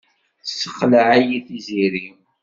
Tessexleɛ-iyi 0.43 1.39
Tiziri. 1.47 2.07